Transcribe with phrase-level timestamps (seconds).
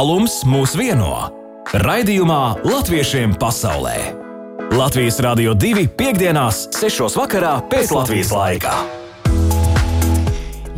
[0.00, 1.10] Tālums mūs vieno.
[1.76, 3.98] Raidījumā Latviešiem pasaulē.
[4.72, 7.18] Latvijas Rādio 2.5.6.
[7.20, 8.72] vakarā pēc Latvijas laika.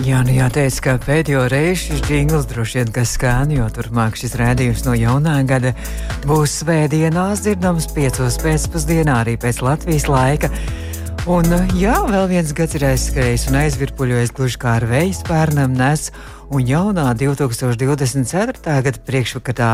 [0.03, 4.83] Jā, nu jāteic, ka pēdējo reizi šis jingls droši vien skan, jo turpmāk šis rādījums
[4.89, 5.77] no jaunā gada
[6.27, 10.51] būs svētdienās dzirdams piecos pēcpusdienā arī pēc Latvijas laika.
[11.31, 11.47] Un,
[11.79, 16.09] jā, vēl viens gads ir aizskrējis un aizvirpuļojis gluži kā ar vēju spērnam nes,
[16.53, 18.83] un jaunā 2024.
[18.85, 19.73] gada priekšvakarā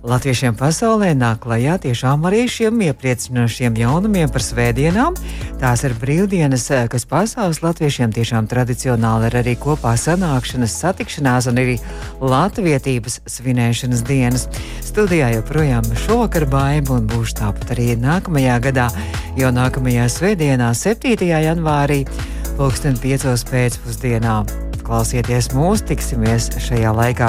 [0.00, 5.18] Latviešiem pasaulē nāk klajā tiešām arī šiem iepriecinošiem jaunumiem par svētdienām.
[5.60, 11.60] Tās ir brīvdienas, eh, kas pasaules latviešiem tiešām tradicionāli ir arī kopā sanākšanas, satikšanās un
[11.60, 11.76] arī
[12.20, 14.48] latvietības svinēšanas dienas.
[14.80, 18.88] Studijā joprojām šovakar baiba un būs tāpat arī nākamajā gadā,
[19.36, 21.28] jo nākamajā svētdienā, 7.
[21.44, 22.08] janvārī,
[22.56, 23.44] pulksten 5.
[23.44, 24.69] pēcpusdienā.
[24.90, 27.28] Klausieties mūs, tiksimies šajā laikā.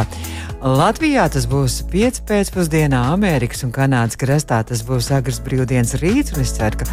[0.66, 6.42] Latvijā tas būs 5 pēcpusdienā, Amerikas un Kanādas krastā tas būs agrs brīvdienas rīts, un
[6.42, 6.88] es ceru, ka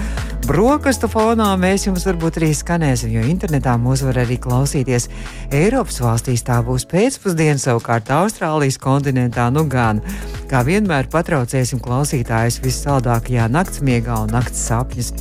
[0.45, 5.09] brokastu fonā mēs jums varbūt arī skanēsim, jo internetā mūs var arī klausīties.
[5.57, 10.05] Eiropas valstīs tā būs pēcpusdiena, savukārt Austrālijas kontinentā nu gan.
[10.53, 15.15] Kā vienmēr patraucēsim klausītājus vissaldākajā naktsmiegā un nakts sapņus.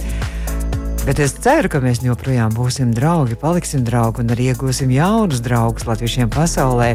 [1.08, 5.86] Bet es ceru, ka mēs joprojām būsim draugi, paliksim draugi un arī iegūsim jaunus draugus
[5.88, 6.90] latviešiem pasaulē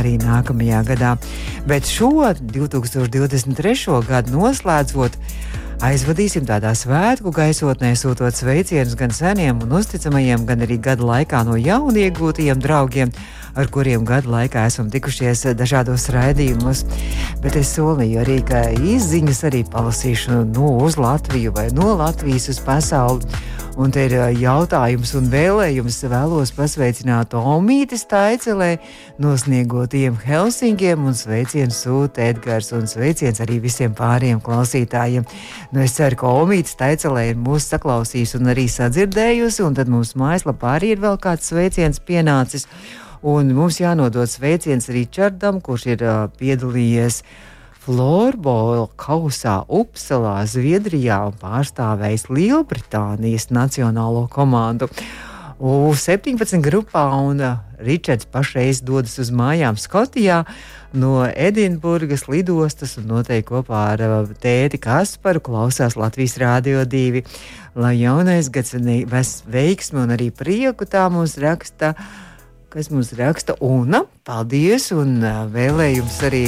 [0.00, 1.10] arī nākamajā gadā.
[1.68, 3.98] Bet šo 2023.
[4.08, 5.20] gadu noslēdzot,
[5.84, 11.54] aizvadīsim tādā svētku gaisotnē, sūtot sveicienus gan seniem un uzticamajiem, gan arī gada laikā no
[11.58, 13.12] jaunu iegūtajiem draugiem
[13.58, 16.84] ar kuriem gadu laikā esam tikušies dažādos raidījumos.
[17.42, 22.60] Bet es solīju arī, ka izziņas arī palasīšu no uz Latviju vai no Latvijas uz
[22.64, 23.26] pasauli.
[23.78, 26.00] Un te ir jautājums un vēlējums.
[26.10, 28.72] Vēlos pasveicināt Omītis Taicelē,
[29.22, 35.28] nosniegotiem Helsinkiem, un sveiciens sūta Edgars, un sveiciens arī visiem pāriem klausītājiem.
[35.70, 40.18] Nu, es ceru, ka Omītis Taicelē ir mūsu saklausījis un arī sadzirdējusi, un tad mūsu
[40.24, 42.66] mājaslapā arī ir vēl kāds sveiciens pienācis.
[43.22, 47.54] Un mums jānodod sveiciens Ričardam, kurš ir uh, piedalījies uh,
[47.88, 54.90] florbola kausā Upsalā, Zviedrijā un pārstāvējis Lielbritānijas nacionālo komandu.
[55.58, 60.42] U17 grupā un uh, Ričards pašreiz dodas uz mājām Skotijā
[60.92, 67.24] no Edinburgas lidostas un noteikti kopā ar uh, tēti Kasparu klausās Latvijas Rādio 2.
[67.80, 68.76] Lai jaunais gads
[69.48, 71.94] veiksmi un arī prieku tā mums raksta
[72.72, 74.04] kas mums raksta UNA.
[74.28, 74.90] Paldies!
[74.92, 75.22] Un
[75.54, 76.42] vēlējums arī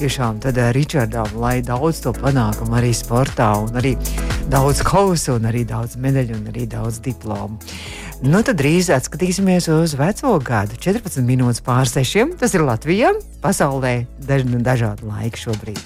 [0.00, 3.94] tiešām tad Ričardam, lai daudz to panākumu arī sportā, un arī
[4.50, 7.60] daudz kausa, un arī daudz medaļu, un arī daudz diplomu.
[8.20, 12.34] Nu, tad drīz atskatīsimies uz veco gadu, 14 minūtes pār sešiem.
[12.40, 13.94] Tas ir Latvijā, pasaulē
[14.28, 15.82] daž, dažādi laiki šobrīd.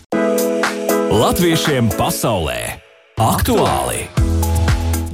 [1.14, 2.58] Latviešiem pasaulē
[3.22, 4.06] aktuāli!
[4.10, 4.23] aktuāli.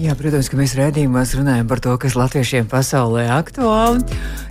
[0.00, 4.00] Jā, protams, ka mēs redzējumos runājam par to, kas latviešiem pasaulē aktuāli.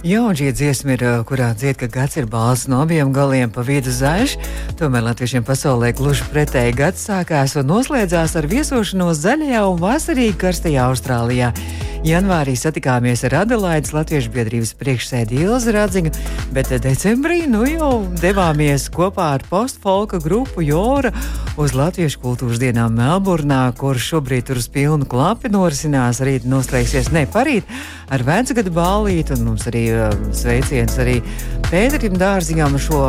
[0.06, 3.66] Jā, un šī dziesma ir, kurā dzied, ka gads ir balsts no abiem galiem pa
[3.66, 4.38] vidu zaļš.
[4.78, 10.86] Tomēr latviešiem pasaulē gluži pretēji gads sākās un noslēdzās ar viesošanos zaļajā un vasarīgi karstajā
[10.86, 11.56] Austrālijā.
[12.00, 16.12] Janvārī satikāmies ar Adelaides Latviešu biedrības priekšsēdi Ilzi Radziņu,
[16.56, 21.12] bet decembrī nu jau devāmies kopā ar postfolka grupu Jora
[21.60, 26.20] uz Latviešu kultūras dienām Melburnā, kur šobrīd tur uz pilnu klapi norisinās.
[26.20, 27.64] Rīt noslēgsies ne parīt
[28.12, 31.22] ar vecgadu ballīti, un mums arī um, sveiciens arī
[31.70, 33.00] Pēterim Dārziņam šo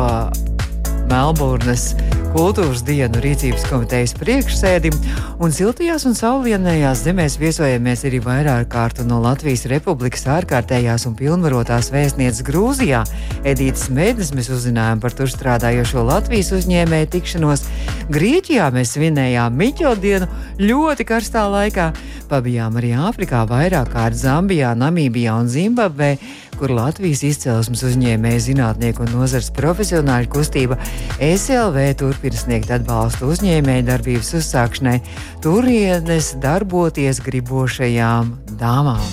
[1.11, 1.91] Melburnas
[2.31, 4.95] kultūras dienu rīcības komitejas priekšsēdim,
[5.43, 11.91] un siltajās un saulainējās zemēs viesojamies arī vairāk kārtu no Latvijas Republikas ārkārtējās un pilnvarotās
[11.91, 13.03] vēstnieces Grūzijā.
[13.43, 17.67] Edītas Mēdnes mēs uzzinājām par tur strādājošo Latvijas uzņēmēju tikšanos.
[18.15, 20.31] Grieķijā mēs svinējām Miķeldienu
[20.63, 21.91] ļoti karstā laikā.
[22.31, 26.15] Pabijām arī Āfrikā vairāk kārt Zambijā, Namībijā un Zimbabvē
[26.61, 30.77] kur Latvijas izcelsmes uzņēmēja zinātnieku un nozars profesionāļu kustība
[31.17, 34.99] SLV turpina sniegt atbalstu uzņēmēju darbības uzsākšanai
[35.41, 39.09] turienes darboties gribošajām dāmām.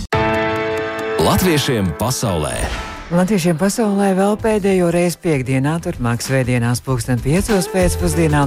[1.25, 2.88] Latviešiem pasaulē!
[3.09, 8.43] Latviešiem pasaulē vēl pēdējo reizi piekdienā, turpmāk svētdienās, pulksten piecos pēcpusdienā.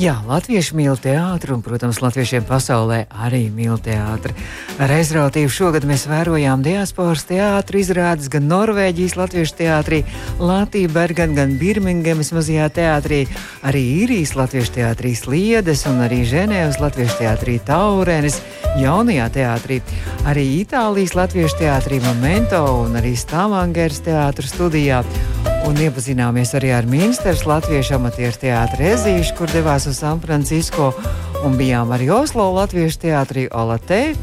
[0.00, 4.32] Jā, latvieši mīl teātri, un, protams, latviešiem pasaulē arī mīl teātri.
[4.80, 10.00] Ar aizrautību šogad mēs vērojām diasporas teātri izrādes gan Norvēģijas latviešu teātrī,
[10.40, 13.26] Latvijas Bergen, gan Birmingemas mazajā teātrī,
[13.60, 18.40] arī īrijas latviešu teātrī Sliedes un arī Ženēvas latviešu teātrī Taurenis,
[18.80, 19.82] jaunajā teātrī,
[20.24, 24.98] arī Itālijas latviešu teātrī Momento un arī Stavangers Latvijas teātras studijā.
[25.66, 30.92] Un iepazināmies arī ar Minsteras latviešu amatieru teātru Ezīšu, kur devās uz San Francisco.
[31.44, 34.14] Un bijām arī Oslo latviešu teātrī Olatē.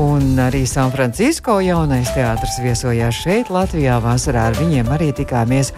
[0.00, 4.00] Un arī San Francisco jaunais teātris viesojās šeit, Latvijā.
[4.00, 5.74] Vasarā ar viņiem arī tikāmies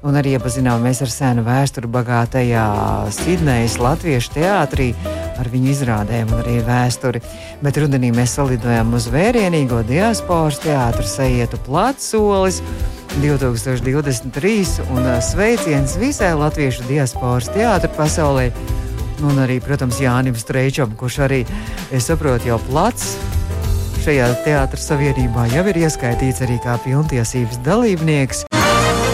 [0.00, 2.64] un arī iepazināmies ar senu vēsturi bagātajā
[3.12, 4.94] Sidnejas Latviešu teātrī
[5.40, 7.22] ar viņu izrādēm un arī vēsturi.
[7.64, 12.60] Bet rudenī mēs salidojām uz vērienīgo diasporas teātru sajietu platsolis.
[13.18, 18.50] 2023 un sveiciens visai latviešu diasporas teātrim pasaulē.
[19.26, 21.42] Un arī, protams, Jānis Streičam, kurš arī,
[21.92, 23.16] es saprotu, jau plats
[24.00, 28.46] šajā teātras savienībā jau ir ieskaitīts arī kā pilntiesības dalībnieks.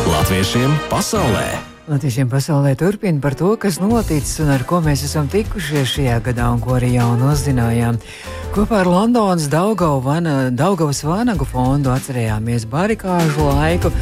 [0.06, 1.75] Latviešiem pasaulē!
[1.86, 6.48] Latviešiem pasaulē turpina par to, kas noticis un ar ko mēs esam tikušies šajā gadā
[6.50, 8.00] un ko arī jau uzzinājām.
[8.56, 13.92] Kopā ar Londonas Daugavas Vanagu fondu atcerējāmies barikāžu laiku,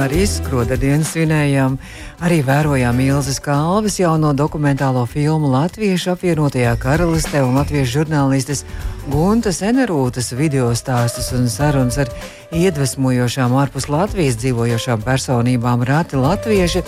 [0.00, 1.76] arī izskroda dienu svinējām.
[2.24, 8.64] Arī vērojām Ilzas Kalvis jauno dokumentālo filmu Latviešu apvienotajā karalistē un latviešu žurnālistes
[9.10, 12.10] Guntas Enerūtas video stāstus un sarunas ar
[12.54, 16.82] iedvesmojošām ārpus Latvijas dzīvojošām personībām Rati Latvieši.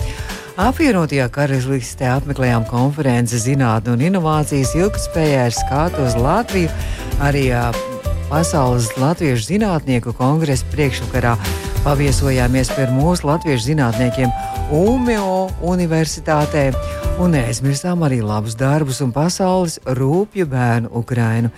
[0.57, 6.73] Apvienotajā karalistē apmeklējām konferenci Zinātne un inovācijas ilgspējā ar skatu uz Latviju.
[7.21, 7.49] Arī
[8.31, 11.37] Pasaules Latviešu zinātnieku kongresa priekšvakarā
[11.87, 14.33] paviesojāmies pie mūsu latviešu zinātniekiem
[14.75, 16.65] UMO Universitātē
[17.23, 21.53] un neaizmirsām arī labus darbus un pasaules rūpju bērnu Ukrainu.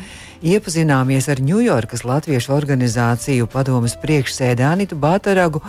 [0.44, 5.62] Iepazināmies ar Ņujorkas Latviešu organizāciju padomas priekšsēdē Anitu Bataragu,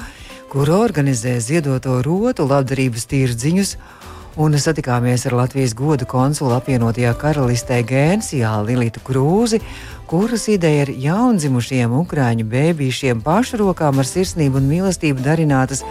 [0.51, 3.75] kur organizē ziedoto rotu labdarības tīrdziņus
[4.38, 9.62] un satikāmies ar Latvijas godu konsulu apvienotajā karalistē Gēnsijā Lilitu Krūzi,
[10.10, 15.84] kuras ideja ir jaundzimušiem ukrāņu bērniem pašrokām ar sirsnību un mīlestību darinātas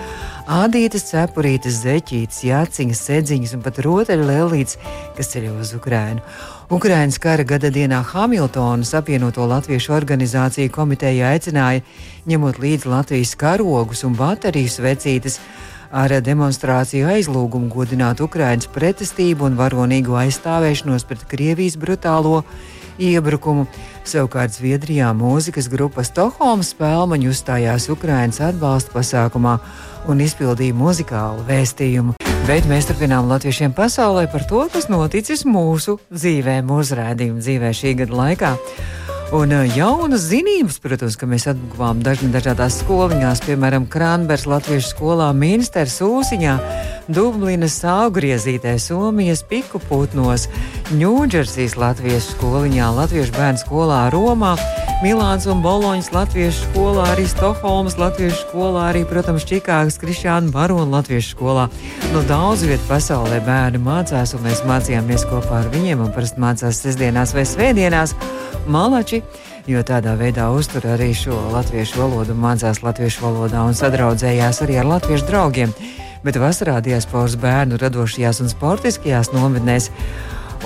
[0.48, 4.78] ādītas, cepurītes, zeķītes, jāciņas, sēdziņas un pat rotaļu lēlītes,
[5.16, 6.22] kas ceļo uz Ukrajinu.
[6.68, 11.84] Ukraiņas kara gada dienā Hamiltonas apvienoto latviešu organizāciju komiteja aicināja,
[12.28, 15.40] ņemot līdzi Latvijas karogus un baterijas vecītes,
[15.90, 22.42] ar demonstrāciju aizlūgumu godināt Ukraiņas pretestību un varonīgo aizstāvēšanos pret Krievijas brutālo
[22.98, 23.66] iebrukumu.
[24.08, 29.58] Savukārt Zviedrijā mūzikas grupa Stokholmas spēlmaņi uzstājās Ukraiņas atbalsta pasākumā
[30.08, 32.16] un izpildīja muzikālu vēstījumu.
[32.48, 37.92] Bet mēs turpinām latviešiem pasaulē par to, kas noticis mūsu dzīvē, mūsu rādījuma dzīvē šī
[38.02, 38.54] gada laikā.
[39.28, 45.98] Un jaunas zinības, protams, ka mēs atguvām dažni dažādās skoliņās, piemēram, Kranbers Latviešu skolā, Minsters
[46.00, 46.54] Ūsiņā,
[47.12, 50.46] Dublinas augriezītē, Somijas piku putnos,
[50.96, 54.54] Ņūdžersijas Latviešu skoliņā, Latviešu bērnu skolā Romā,
[55.04, 61.36] Milāns un Boloņas Latviešu skolā, arī Stokholmas Latviešu skolā, arī, protams, Čikāgas Krišāna Barona Latviešu
[61.36, 61.68] skolā.
[62.14, 66.40] No nu, daudz vietu pasaulē bērni mācās, un mēs mācījāmies kopā ar viņiem, un parasti
[66.40, 68.16] mācās sestdienās vai svētdienās
[68.68, 69.22] malači,
[69.68, 74.90] jo tādā veidā uztur arī šo latviešu valodu, mācās latviešu valodā un sadraudzējās arī ar
[74.94, 75.74] latviešu draugiem.
[76.24, 79.90] Bet vasarā diasporas bērnu radošajās un sportiskajās nometnēs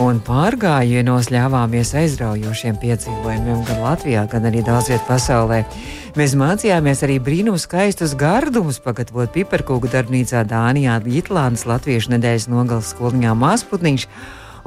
[0.00, 5.62] un pārgājienos ļāvāmies aizraujošiem piedzīvojumiem gan Latvijā, gan arī daudz vietā pasaulē.
[6.16, 13.34] Mēs mācījāmies arī brīnumu skaistus gardumus, pagatavot piparkūku darbnīcā Dānijā, Litlānas Latviešu nedēļas nogalas skoliņā
[13.37, 14.09] Māsputniņš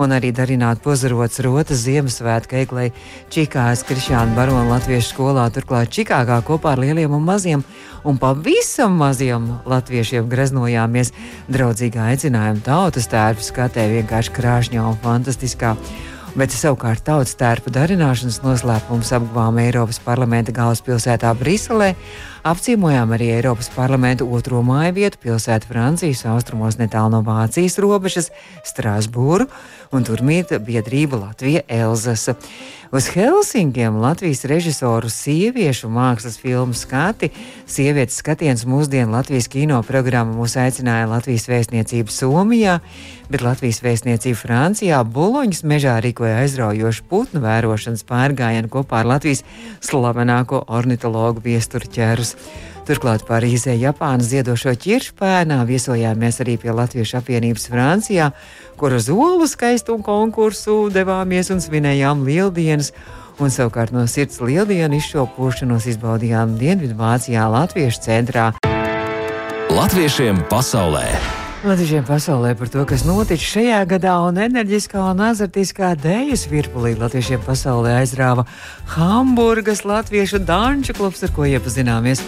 [0.02, 2.92] un arī darināt pozarots rotas Ziemassvētku eglei
[3.34, 7.64] Čikāgas Krišāna Barona Latviešu skolā, turklāt Čikāgā kopā ar lieliem un maziem
[8.06, 11.14] un pavisam maziem latviešiem greznojāmies
[11.52, 15.75] draudzīgā aicinājuma tautas tērpu skatē vienkārši krāšņā un fantastiskā.
[16.36, 21.94] Bet savukārt tautas tērpu darināšanas noslēpums apguvām Eiropas parlamenta galvaspilsētā Briselē,
[22.46, 28.30] apciemojām arī Eiropas parlamenta otro māju vietu pilsētu Francijas austrumos netālu no Vācijas robežas
[28.68, 29.50] Strasbūru
[29.96, 32.36] un tur mīta biedrība Latvija Elzasa.
[32.96, 37.32] Uz Helsinkiem Latvijas režisoru sieviešu mākslas filmu skati,
[37.68, 42.78] sievietes skatiens mūsdienu Latvijas kino programma mūs aicināja Latvijas vēstniecību Somijā,
[43.28, 49.44] bet Latvijas vēstniecība Francijā Buloņas mežā rīkoja aizraujošu putnu vērošanas pārgājienu kopā ar Latvijas
[49.84, 52.35] slavenāko ornitologu viesturu ķērus.
[52.86, 58.30] Turklāt Parīzē, Japānas ziedošo ķiršu pēnā viesojāmies arī pie Latviešu apvienības Francijā,
[58.77, 62.92] kur uz olu skaistumu konkursu devāmies un svinējām lieldienas.
[63.42, 68.51] Un savukārt no sirds lieldienu izšķopūšanos izbaudījām Dienvidvācijā Latviešu centrā.
[69.74, 71.45] Latviešiem pasaulē!
[71.66, 77.42] Latviešiem pasaulē par to, kas noticis šajā gadā, un enerģiskā un azartiskā dēļas virpulī Latviešiem
[77.42, 78.44] pasaulē aizrāva
[78.94, 82.22] Hamburgas Latviešu danču klubs, ar ko iepazināmies.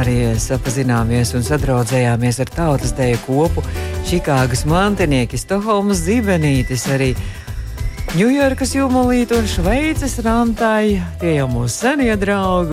[0.00, 3.64] arī sapazināmies un sadraudzējāmies ar tautas deju kopu
[4.08, 7.12] Čikāgas mantinieki Stokholmas zibenītis, arī
[8.16, 11.02] Ņujorkas jūmolīti un Šveices rantāji.
[11.20, 12.72] Tie jau mūsu senie draugi.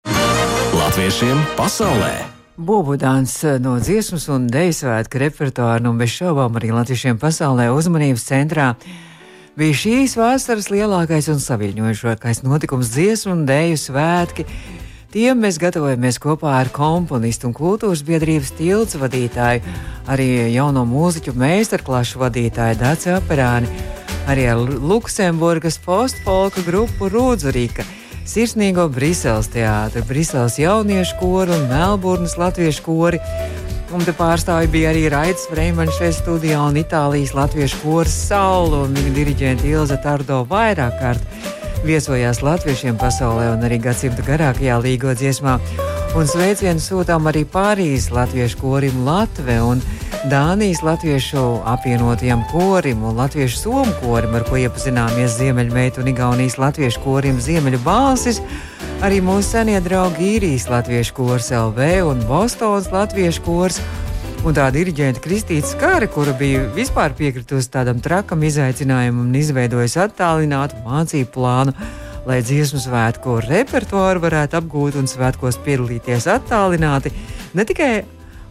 [0.80, 2.35] Latviešiem pasaulē!
[2.56, 8.70] Bobudāns no dziesmas un dēļu svētku repertuāra, un bez šaubām arī latviešiem pasaulē uzmanības centrā
[9.60, 14.48] bija šīs vasaras lielākais un saviņojošākais notikums dziesmu un dēļu svētki.
[15.12, 19.76] Tiem mēs gatavojamies kopā ar komponistu un kultūras biedrības tilts vadītāju,
[20.08, 23.72] arī jauno mūziķu meistarklašu vadītāju Dāci Operāni
[24.32, 27.86] arī ar Luksemburgas postfolka grupu Rūdzurīka.
[28.26, 33.20] Sirsnīgo Briseles teātri, Briseles jauniešu kori un Melburnas latviešu kori.
[33.94, 38.98] Un te pārstāvji bija arī Raits Freimans šeit studijā un Itālijas latviešu koris Saulu un
[38.98, 41.46] viņa diriģenta Ilza Tardo vairāk kārt
[41.86, 45.60] viesojās latviešiem pasaulē un arī gadsimta garākajā līgo dziesmā.
[46.18, 49.86] Un sveicienu sūtām arī Pārijas latviešu korim Latve un
[50.26, 57.04] Dānijas latviešu apvienotajam korim un latviešu somu korim, ar ko iepazināmies Ziemeļmeitu un Igaunijas latviešu
[57.04, 58.40] korim Ziemeļu balsis,
[59.06, 63.78] arī mūsu senie draugi īrijas latviešu kors LV un Bostonas latviešu kors.
[64.42, 70.82] Un tā diriģenta Kristīna Skara, kura bija vispār piekritusi tādam trakam izaicinājumam un izveidojusi attālinātu
[70.88, 71.78] mācību plānu,
[72.26, 77.14] lai dziesmu svētku repertuāru varētu apgūt un svētkos piedalīties attālināti
[77.54, 77.94] ne tikai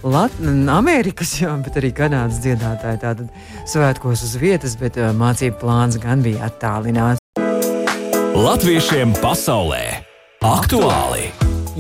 [0.05, 0.33] Lat
[0.69, 2.99] Amerikas, jā, bet arī Kanādas dziedātāji.
[3.01, 3.31] Tātad
[3.65, 7.23] svētkos uz vietas, bet mācību plāns gan bija attālināts.
[8.37, 9.81] Latviešiem pasaulē
[10.45, 11.31] aktuāli!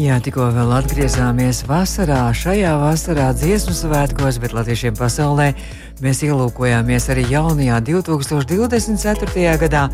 [0.00, 5.52] Jā, tikko vēl atgriezāmies vasarā, šajā vasarā dziesmu svētkos, bet latviešiem pasaulē
[6.00, 9.44] mēs ielūkojāmies arī jaunajā 2024.
[9.66, 9.84] gadā.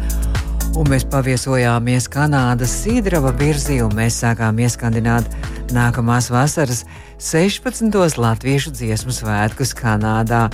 [0.78, 5.26] Un mēs paviesojāmies Kanādas Sīdrava virzī, un mēs sākām ieskandināt
[5.74, 6.84] nākamās vasaras
[7.20, 7.90] 16.
[8.18, 10.48] latviešu dziesmu svētkus Kanādā.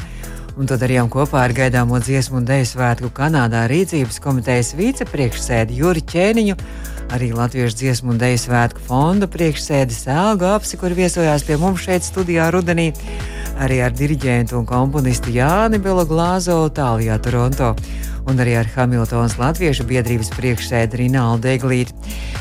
[0.57, 6.01] Un tad arī kopā ar gaidāmo dziesmu un dēļu svētku Kanādā rīcības komitejas vicepriekšsēdi Juri
[6.01, 6.57] Čēniņu,
[7.13, 12.09] arī Latviešu dziesmu un dēļu svētku fonda priekšsēdi Sēlga Apsi, kur viesojās pie mums šeit
[12.09, 12.93] studijā rudenī,
[13.61, 17.75] arī ar diriģentu un komponistu Jāni Belo Glāzo Tālijā, Toronto
[18.27, 21.95] un arī ar Hamiltonas Latviešu biedrības priekšsēdi Rinaldu Eglīti.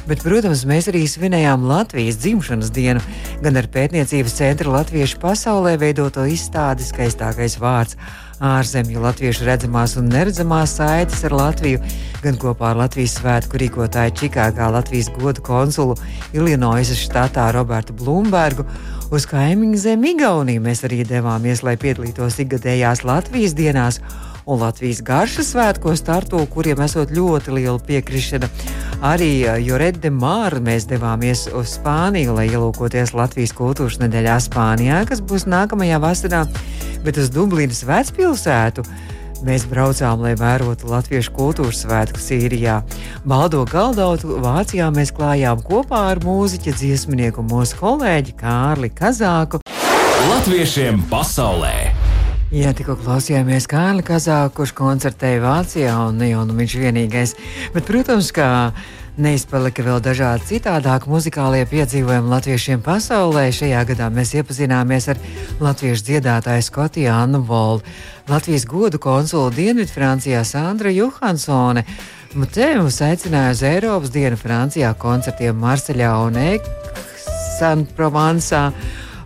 [0.09, 3.03] Bet, protams, mēs arī svinējām Latvijas dzimšanas dienu,
[3.45, 7.99] gan ar pētniecības centra Latviešu pasaulē veidoto izstādi skaistākais vārds
[8.43, 11.79] ārzemju latviešu redzamās un neredzamās saites ar Latviju,
[12.23, 15.95] gan kopā ar Latvijas svētku rīkotāju Čikāgā Latvijas godu konsulu
[16.35, 18.67] Ilinoisas štatā Robertu Blūmbergu.
[19.13, 23.99] Uz kaimiņu zemi Igauniju mēs arī devāmies, lai piedalītos ikgadējās Latvijas dienās
[24.49, 28.49] un Latvijas garšas svētkos starto, kuriem esot ļoti liela piekrišana.
[29.05, 29.29] Arī
[29.61, 36.01] Jorede Māra mēs devāmies uz Spāniju, lai ielūkoties Latvijas kultūras nedēļā Spānijā, kas būs nākamajā
[36.01, 36.41] vasarā,
[37.05, 38.85] bet uz Dublīnas vecpilsētu.
[39.45, 42.79] Mēs braucām, lai vērotu latviešu kultūras svētku Sīrijā.
[43.29, 49.61] Baldo galdautu Vācijā mēs klājām kopā ar mūziķa dziesminieku mūsu kolēģi Kārli Kazāku.
[50.31, 51.75] Latviešiem pasaulē!
[52.55, 57.37] Jā, tikko klausījāmies Kārli Kazāku, kurš koncertēja Vācijā, un ne jau nu viņš vienīgais.
[57.75, 58.47] Bet, protams, ka
[59.21, 63.43] neizpalika vēl dažādi citādāki muzikālie piedzīvojumi latviešiem pasaulē.
[63.55, 65.17] Šajā gadā mēs iepazināmies ar
[65.63, 67.81] latviešu dziedātāju Skotiju Annu Volu,
[68.29, 71.81] Latvijas godu konsulu Dienvidfrancijā Sandra Johansone.
[72.51, 78.63] Te mums aicināja uz Eiropas dienu Francijā koncertiem Marseļā un Aix-en-Provencā.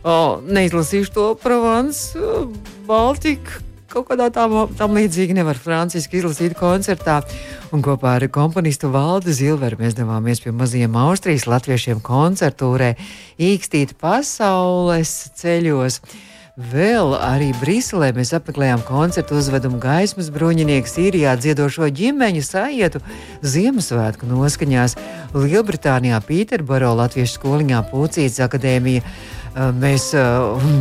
[0.04, 2.20] O, neizlasīšu to Provence,
[2.88, 3.69] Baltiku.
[3.90, 7.24] Kaut kādā tam, tam līdzīgi nevar franciski izlasīt koncertā.
[7.74, 12.92] Un kopā ar komponistu Valdu Zilveru mēs devāmies pie mazajiem Austrijas latviešiem koncertūrē,
[13.42, 16.04] īkstīt pasaules ceļos.
[16.60, 23.02] Vēl arī Briselē mēs apmeklējām koncertu uzvedumu gaismas bruņinieks Sīrijā dziedošo ģimeņu sajietu
[23.42, 24.98] Ziemassvētku noskaņās.
[25.34, 29.06] Lielbritānijā Pīterboro Latviešu skoliņā Pūcītas akadēmija
[29.58, 30.12] Mēs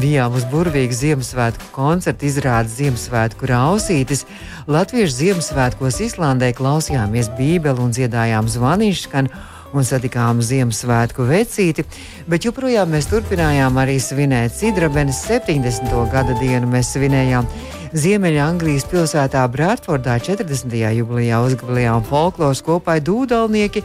[0.02, 4.26] bijām uz burvīgu Ziemassvētku koncertu, izrādes Ziemassvētku rausītes.
[4.68, 9.32] Latviešu Ziemassvētkos Islandē klausījāmies Bībeli un dziedājām zvanišanu
[9.72, 11.84] un satikām Ziemassvētku vecīti,
[12.28, 15.88] bet joprojām mēs turpinājām arī svinēt Sidrabenes 70.
[16.12, 16.68] gada dienu.
[16.68, 17.48] Mēs svinējām
[17.96, 20.76] Ziemeļanglijas pilsētā Bradfordā 40.
[21.00, 23.84] jubilejā uzgavilējām folkloras kopai dūdalnieki.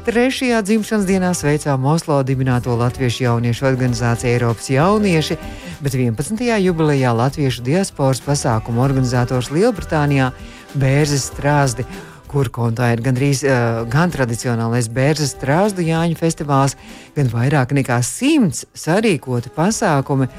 [0.00, 5.36] Trešajā dzimšanas dienā sveicām Oslo dibināto latviešu jauniešu organizāciju Eiropas jaunieši,
[5.84, 6.40] bet 11.
[6.64, 10.30] jubilejā latviešu diasporas pasākumu organizators Lielbritānijā
[10.72, 11.84] Bērzes Strāzdi
[12.30, 16.76] kur kontā ir gandrīz uh, gan tradicionālais bērnas strāzdu Jāņu festivāls,
[17.16, 20.30] gan vairāk nekā simts sarīkoti pasākumi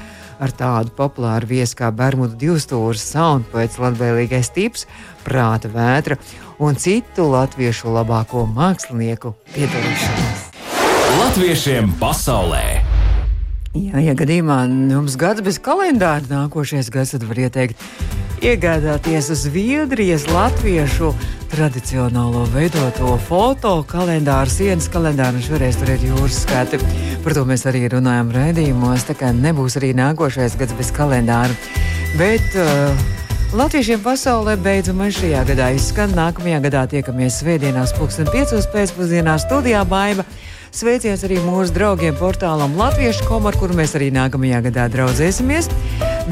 [0.42, 4.86] ar tādu populāru viesu kā Bermudu divstūris, soundpoets, latvēlīgais tips,
[5.22, 6.18] prāta vētra
[6.62, 10.48] un citu latviešu labāko mākslinieku piedalīšanos.
[11.20, 12.64] Latviešiem pasaulē!
[13.72, 17.80] Jā, ja gadījumā jums gads bez kalendāra nākošais gads, tad var ieteikt
[18.42, 21.12] iegādāties Zviedrijas latviešu
[21.52, 26.80] tradicionālo veidoto foto kalendāru, sienas kalendāru, un šoreiz tur ir jūras skati.
[27.22, 31.54] Par to mēs arī runājam raidījumos, tā kā nebūs arī nākošais gads bez kalendāra.
[32.18, 32.90] Bet uh,
[33.52, 36.14] Latviešiem pasaulē beidzamais šajā gadā izskan.
[36.16, 38.56] Nākamajā gadā tiekamies svētdienās, pulksten 5.
[38.72, 40.24] pēcpusdienā studijā Baiva.
[40.72, 45.68] Sveiciens arī mūsu draugiem portālam Latviešu komu, ar kuru mēs arī nākamajā gadā draudzēsimies.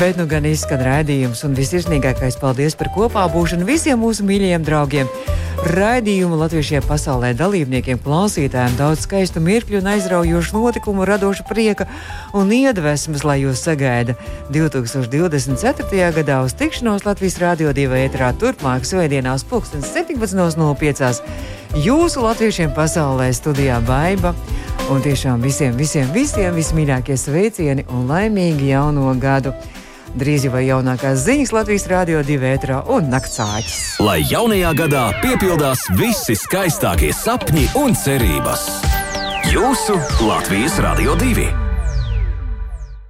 [0.01, 5.09] Bet nu gan izskan rādījums un visirsnīgākais paldies par kopā būšanu visiem mūsu mīļajiem draugiem.
[5.77, 11.85] Raidījumu latviešiem pasaulē dalībniekiem, klausītājiem daudz skaistu mirkļu un aizraujošu notikumu, radošu prieka
[12.33, 14.15] un iedvesmas, lai jūs sagaida
[14.49, 16.09] 2024.
[16.17, 21.21] gadā uz tikšanos Latvijas Rādio 2 ētrā turpmāk svētdienās 17.05.
[21.77, 24.33] Jūsu latviešiem pasaulē studijā Baiba.
[24.89, 29.53] Un tiešām visiem, visiem, visiem vismīļākie sveicieni un laimīgi jauno gadu!
[30.19, 34.01] Drīz jau jaunākās ziņas Latvijas Rādio 2 ētrā un naktsāķis.
[34.03, 38.69] Lai jaunajā gadā piepildās visi skaistākie sapņi un cerības.
[39.55, 41.60] Jūsu Latvijas Rādio 2!